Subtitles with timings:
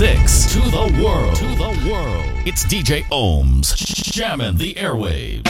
[0.00, 1.36] 6 to the world.
[1.36, 2.24] To the world.
[2.46, 5.46] It's DJ Ohms jamming the airwaves.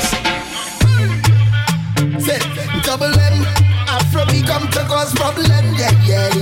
[2.20, 2.40] Say,
[2.82, 3.46] double M,
[3.86, 5.46] Afro we come to cause problem,
[5.78, 6.34] yeah, yeah.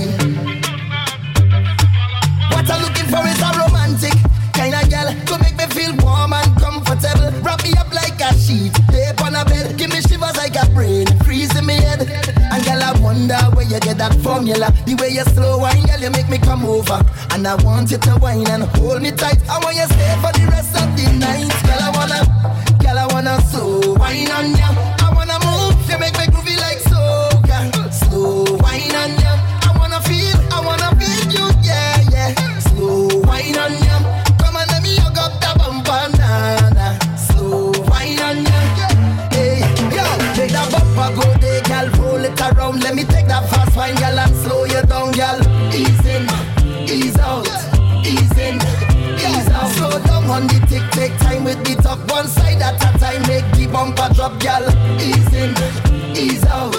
[2.49, 4.17] What I'm looking for is a romantic
[4.57, 7.29] kind of girl to make me feel warm and comfortable.
[7.43, 10.67] Wrap me up like a sheet, lay on a bed, give me shivers like a
[10.71, 12.28] brain, freeze in me head.
[12.59, 14.67] And girl, I wonder where you get that formula.
[14.85, 16.99] The way you slow wine, girl, you make me come over.
[17.31, 19.39] And I want you to wine and hold me tight.
[19.47, 21.47] I want you stay for the rest of the night.
[21.63, 22.19] Girl, I wanna,
[22.83, 24.75] girl, I wanna slow wine on ya.
[24.99, 26.18] I wanna move, you make
[42.39, 45.39] It around, let me take that fast wine, girl, and slow you down, girl.
[45.75, 46.23] Ease in,
[46.87, 47.47] ease out,
[48.05, 48.55] ease in,
[49.19, 49.67] ease out.
[49.75, 53.21] Slow down on the tick, take time with the top one side at a time.
[53.27, 54.63] Make the bumper drop, girl.
[55.03, 55.51] Ease in,
[56.15, 56.75] ease out,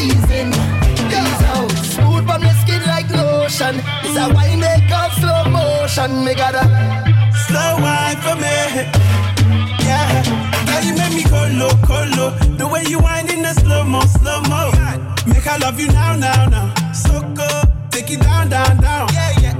[0.00, 1.70] ease in, ease out.
[1.84, 3.76] Smooth on your skin like lotion.
[4.04, 6.24] It's a wine make up slow motion.
[6.24, 6.64] Me gotta
[7.46, 9.33] Slow wine for me.
[10.84, 12.30] You make me go low, go low.
[12.56, 14.70] The way you wind in the slow mo, slow mo.
[15.26, 16.74] Make I love you now, now, now.
[16.92, 17.90] So good.
[17.90, 19.08] Take it down, down, down.
[19.12, 19.56] Yeah, yeah.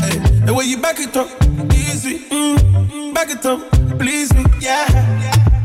[0.00, 0.18] Hey.
[0.46, 1.28] The way you back it up,
[1.74, 2.20] easy.
[2.30, 3.60] Mm, back it up,
[3.98, 4.44] please me.
[4.60, 4.86] Yeah.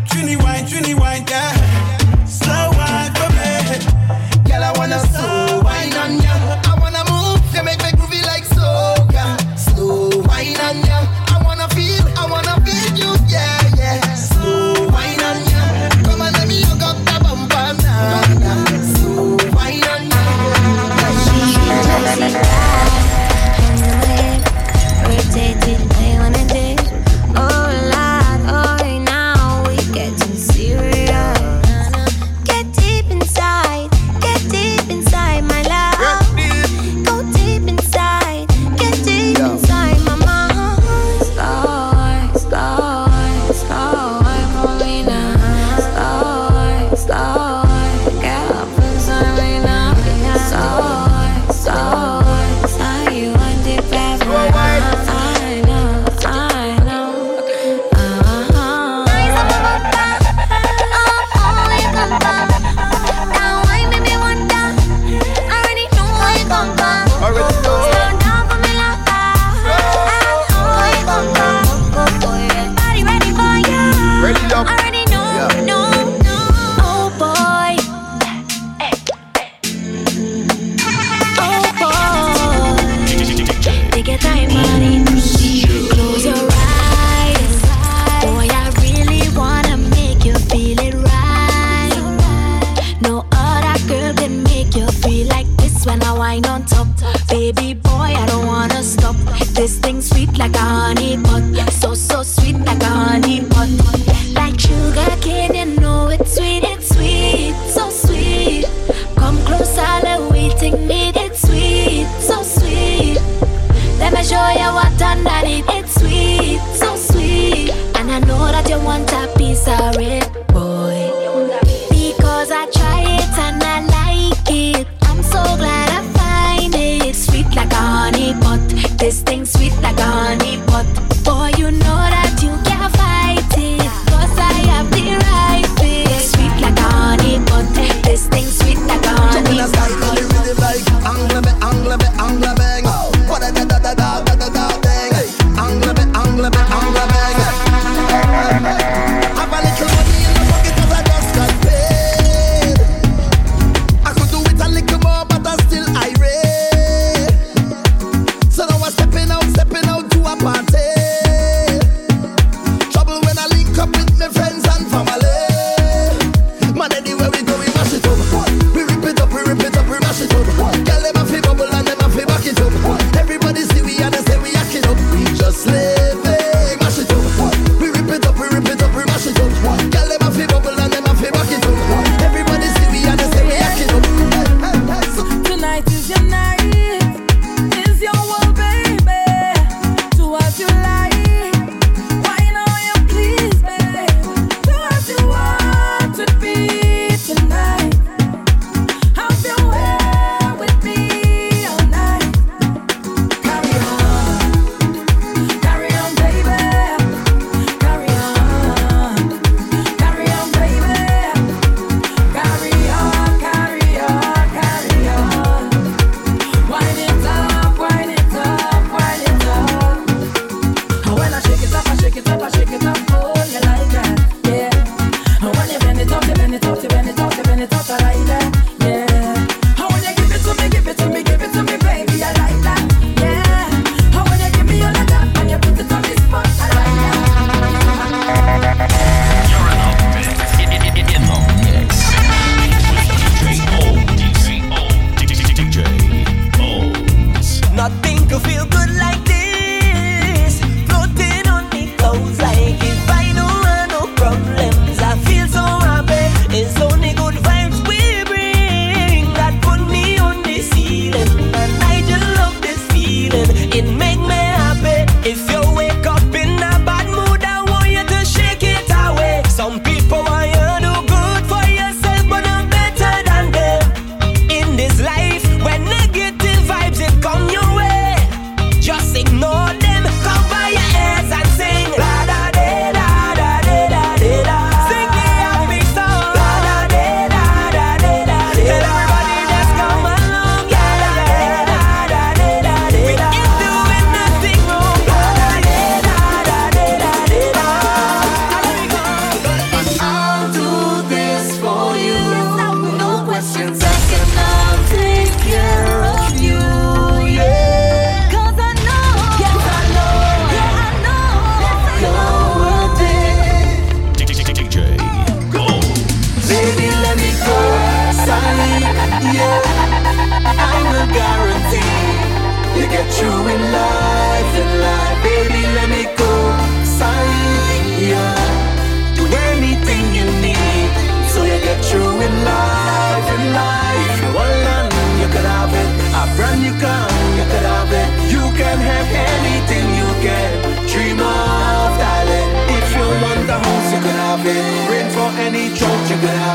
[0.09, 2.25] Trini wine, Trini wine, yeah.
[2.25, 3.51] Slow wine for me.
[4.49, 5.60] Girl, I wanna slow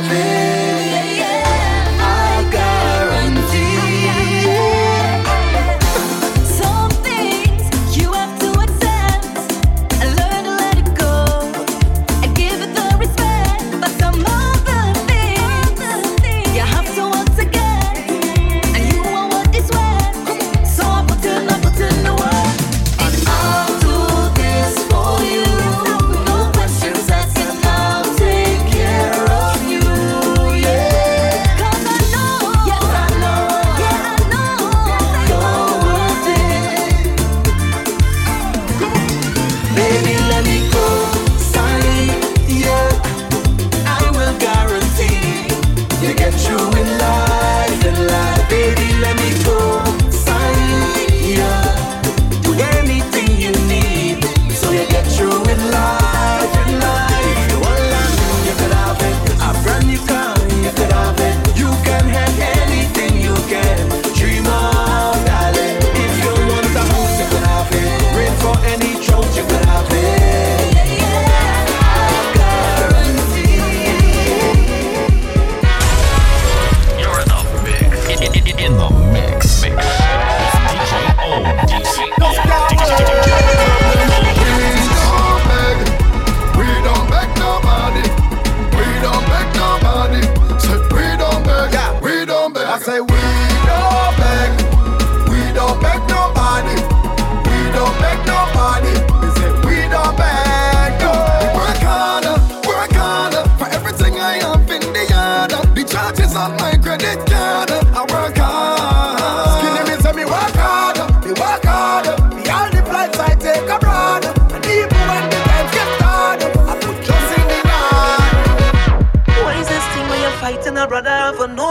[0.08, 0.55] happy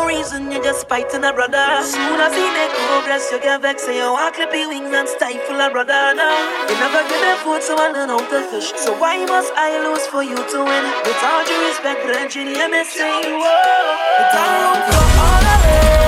[0.07, 1.65] reason, you're just fighting a brother.
[1.83, 5.07] Soon as he make progress, you get vexed and you walk clip your wings and
[5.07, 6.13] stifle a brother.
[6.15, 6.35] Now,
[6.69, 8.71] you never give a food, so I learn how to fish.
[8.77, 10.83] So why must I lose for you to win?
[11.05, 16.04] With all due respect, Reggie, let me say, Whoa, down for all of it.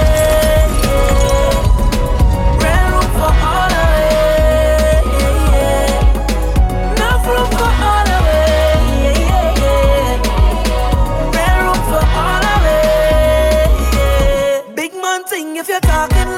[15.60, 16.37] if you're talking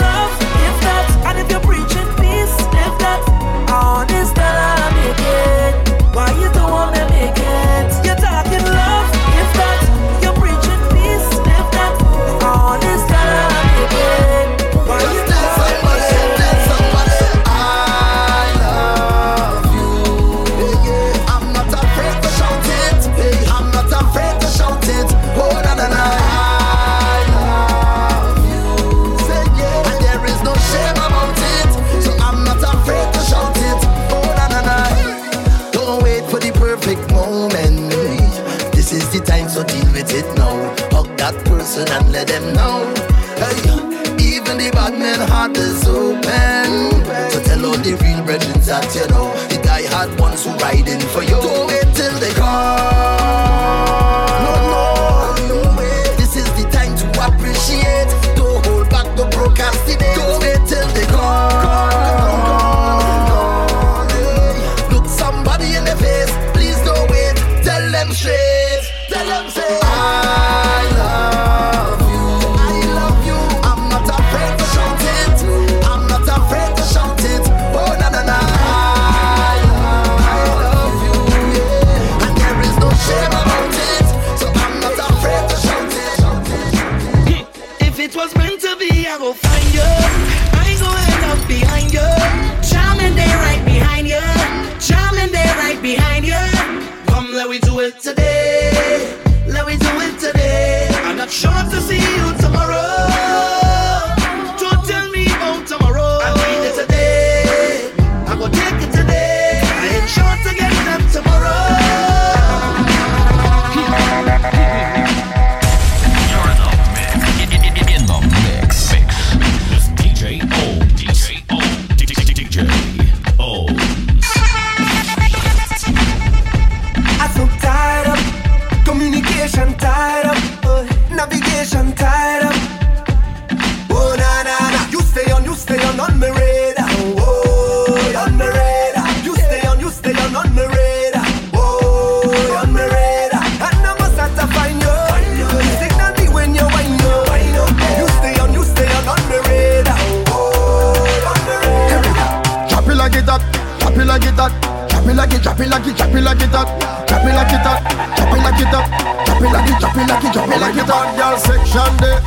[156.49, 156.67] it up,
[157.07, 157.79] chop it like it up,
[158.17, 158.85] chop it like it up,
[159.25, 161.05] chop it like it, chop it like it, chop it like it up.
[161.15, 162.19] Girl section there,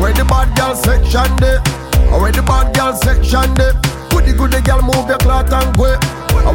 [0.00, 1.60] where the bad girl section there,
[2.18, 3.74] where the bad girl section there.
[4.10, 5.94] Goody goody girl move your cloth and go.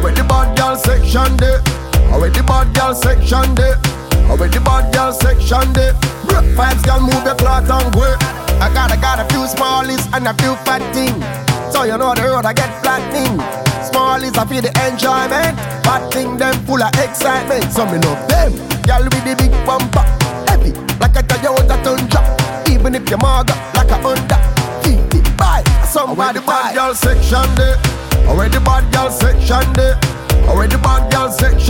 [0.02, 1.60] Where the bad girl section there,
[2.12, 3.80] where the bad girl section there.
[4.26, 5.92] With the bad girl section day.
[6.26, 8.02] Brook vibes girl move your cloth and go.
[8.60, 11.24] I got, I got a few smallies and a few fat things.
[11.72, 13.65] So you know the road I get flattening
[13.96, 15.56] small is a feel the enjoyment.
[15.80, 17.64] Bad thing them full of excitement.
[17.72, 18.52] So me love them.
[18.84, 20.04] Girl with the big bumper,
[20.48, 22.20] heavy like a Toyota Tundra.
[22.68, 24.36] Even if you maga like a Honda,
[24.84, 26.18] keep it by somebody.
[26.18, 27.76] Where the bad girl section there?
[28.36, 29.96] Where the bad girl section there?
[30.54, 31.65] Where the bad girl section?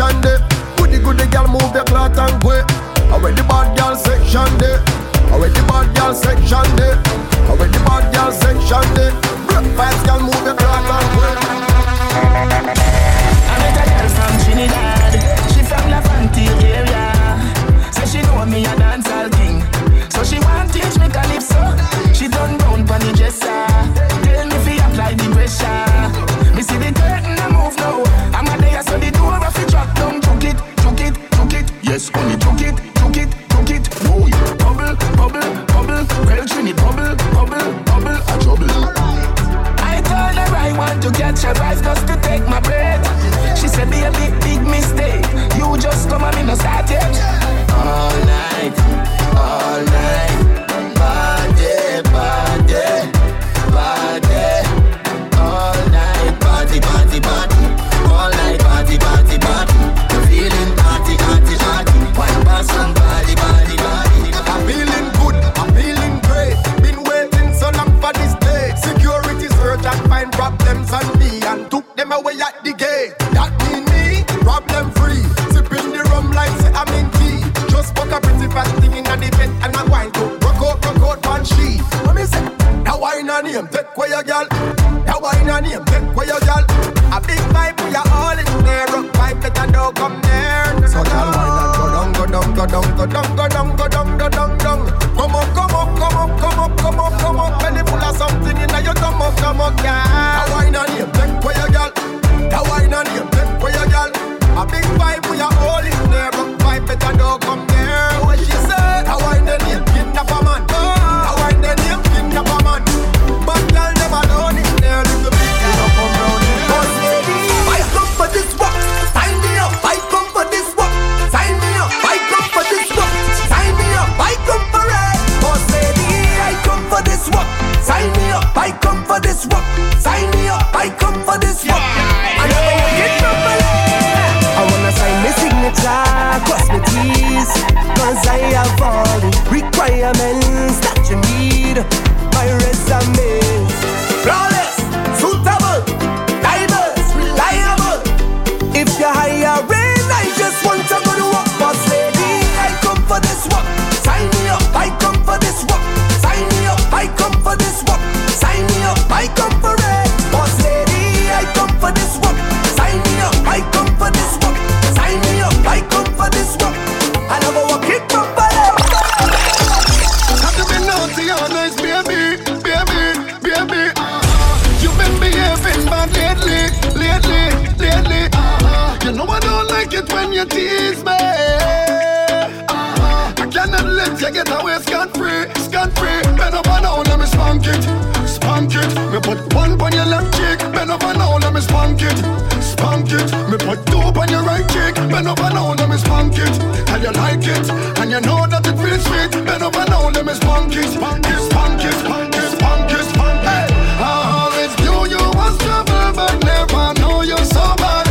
[185.06, 186.36] Scan free, scan free.
[186.36, 187.82] Bend over now, let me spank it,
[188.26, 188.90] spank it.
[189.12, 190.58] Me put one on your left cheek.
[190.72, 192.18] Bend over now, let me spank it,
[192.60, 193.30] spank it.
[193.48, 194.96] Me put two on your right cheek.
[195.08, 196.50] Bend over now, let me spank it.
[196.90, 197.70] And you like it,
[198.00, 199.30] and you know that it feels sweet.
[199.46, 203.04] Bend over now, let me spank it, spank it, spank it, spank it, spank it.
[203.06, 203.46] Spank it.
[203.46, 203.66] Hey,
[204.02, 204.10] I
[204.42, 208.05] always knew you was trouble, but never knew you so bad.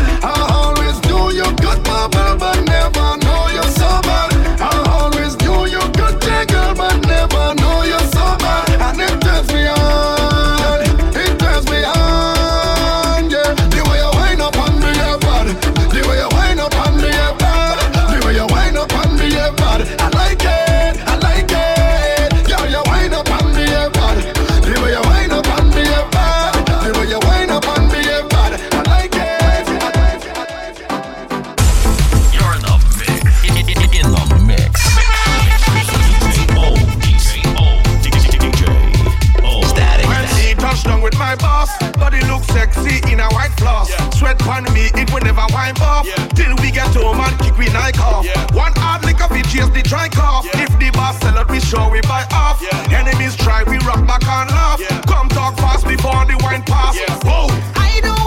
[41.35, 41.77] my boss.
[41.97, 43.89] Body look sexy in a white floss.
[43.89, 44.09] Yeah.
[44.11, 46.05] Sweat on me, it will never wipe off.
[46.05, 46.27] Yeah.
[46.29, 48.25] Till we get home and kick we Nike off.
[48.25, 48.53] Yeah.
[48.53, 50.45] One hard liquor, we chase the dry cough.
[50.53, 52.61] If the boss sell out, we sure we buy off.
[52.91, 54.81] Enemies try, we rock back and laugh.
[55.07, 56.97] Come talk fast before the wine pass.
[57.25, 58.24] Oh, I don't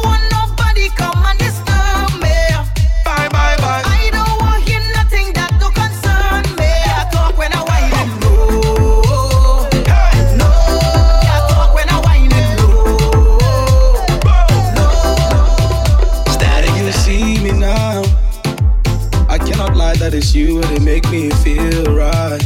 [20.18, 22.42] it's you and it make me feel right.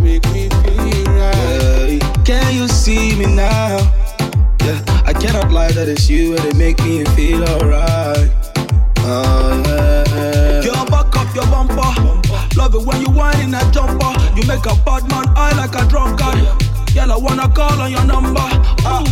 [0.00, 2.00] Make me feel right.
[2.24, 3.76] Can you see me now?
[4.64, 8.30] Yeah, I cannot lie that it's you and it make me feel alright.
[9.00, 10.62] Oh, yeah.
[10.64, 11.92] Girl, back up your bumper.
[12.56, 14.12] Love it when you whine in that jumper.
[14.34, 16.40] You make a bad man eye like a drunkard.
[16.94, 18.48] Girl, I wanna call on your number.
[18.88, 19.04] Ah,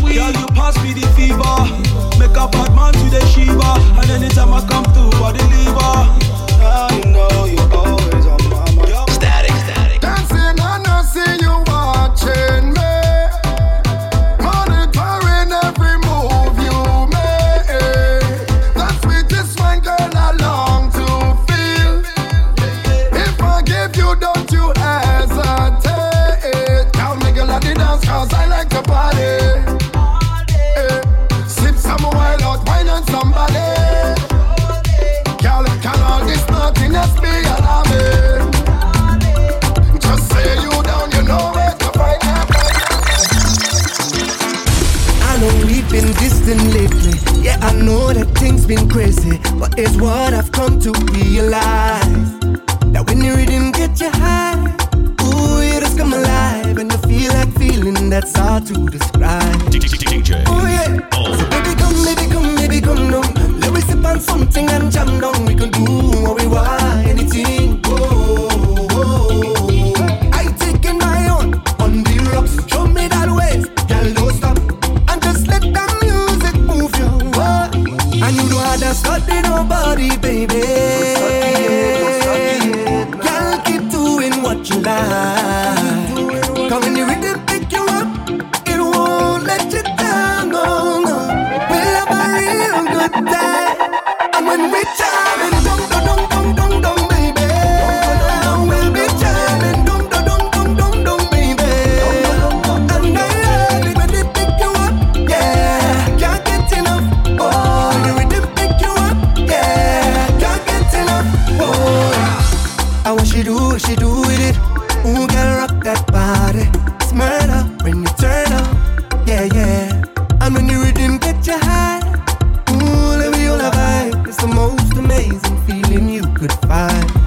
[124.39, 127.18] the most amazing feeling you could find.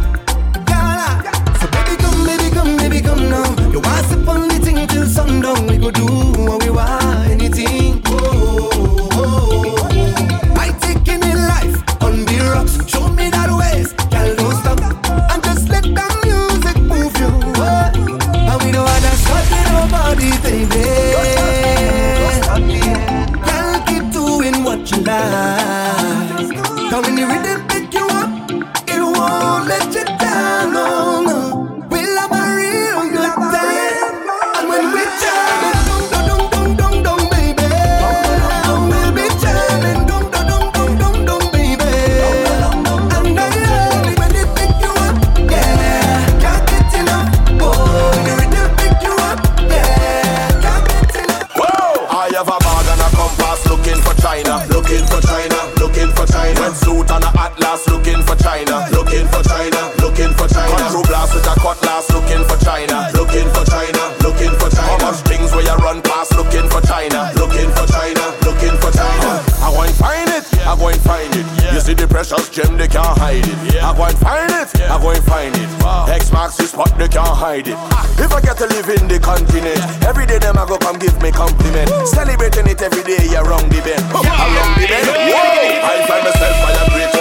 [58.02, 60.74] Looking for China, looking for China, looking for China.
[60.74, 64.98] Control blast with a cutlass looking for China, looking for China, looking for China.
[64.98, 68.90] How much things where you run past looking for China, looking for China, looking for
[68.90, 69.46] China.
[69.62, 71.46] I go and find it, I go and find it.
[71.70, 73.78] You see the precious gem, they can't hide it.
[73.78, 75.70] I go and find it, I go and find it.
[76.10, 77.78] X marks the spot, they can't hide it.
[78.18, 79.78] If I get to live in the continent,
[80.10, 81.86] every day them I go come give me compliment.
[82.10, 84.02] Celebrating it every day, you're wrong the bend.
[84.10, 85.06] Along the bend.
[85.06, 85.86] Whoa!
[85.86, 87.21] I find myself by a great wall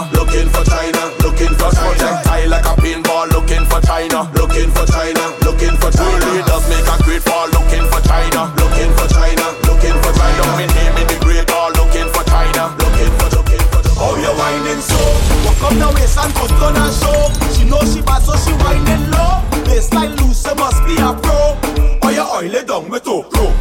[0.00, 1.92] China, looking for China, looking for China.
[1.92, 6.24] Projectile like a pinball looking for China, looking for China, looking for China.
[6.32, 10.42] Leaders make a great fall looking for China, looking for China, looking for China.
[10.56, 14.32] Me name in the great wall looking for China, looking for looking for Oh, you're
[14.32, 14.96] whining so.
[15.44, 17.20] Walk up the waist and go down and show.
[17.52, 19.44] She know she bad, so she whining low.
[19.68, 21.60] Baseline loose, so must be a pro.
[22.00, 23.28] Oh, you oil it down with Okro.
[23.28, 23.52] Girl,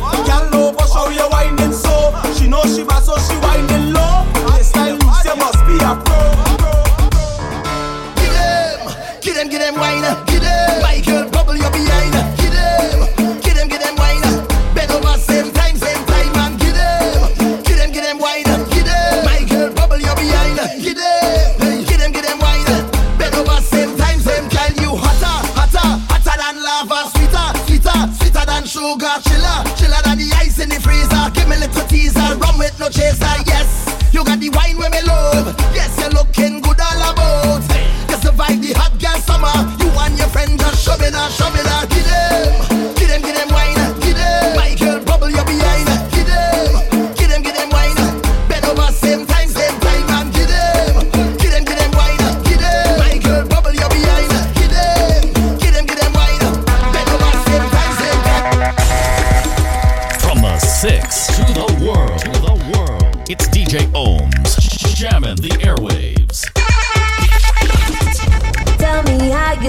[9.71, 10.28] them wine.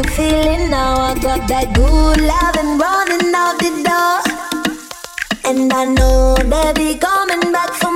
[0.03, 1.01] the feeling now.
[1.01, 4.19] I got that good love and running out the door.
[5.45, 7.90] And I know they'll be coming back for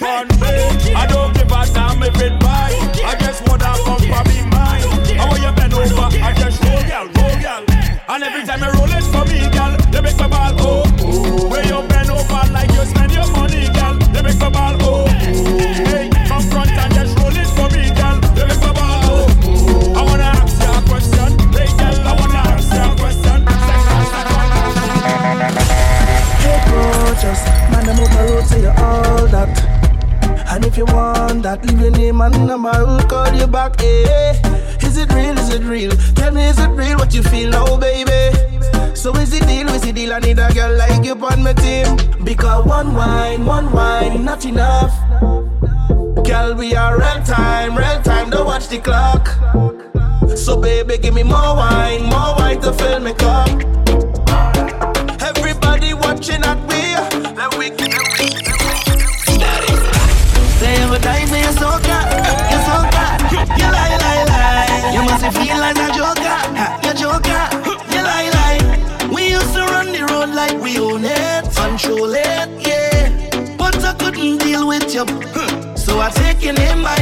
[0.00, 0.31] out.
[76.52, 77.01] remember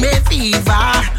[0.00, 1.15] me fever.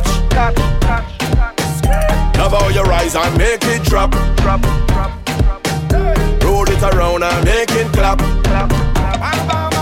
[0.00, 0.28] touch.
[0.30, 4.14] touch, touch, your eyes and make it drop.
[6.42, 8.18] Roll it around and make it clap.
[8.18, 8.70] clap,
[9.48, 9.73] clap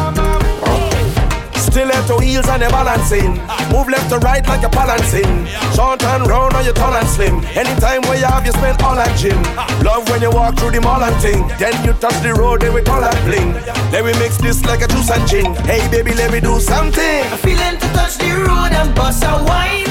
[1.80, 3.32] left to heels and you're balancing.
[3.72, 5.46] Move left to right like you're balancing.
[5.74, 7.42] Short and round on your tall and slim.
[7.56, 9.40] Anytime where you have, you spend all at gym.
[9.82, 11.48] Love when you walk through the mall and ting.
[11.58, 13.52] Then you touch the road, then we call and bling.
[13.90, 15.54] Then we mix this like a juice and gin.
[15.64, 17.24] Hey baby, let me do something.
[17.32, 19.88] I'm feeling to touch the road and bust a wine.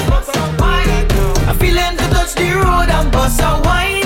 [1.48, 4.01] I'm feeling to touch the road and bust a wine.